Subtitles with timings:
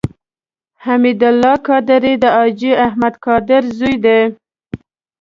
[0.83, 4.19] حمید الله قادري د حاجي احمد قادري زوی دی.